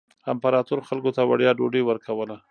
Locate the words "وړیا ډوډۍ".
1.29-1.81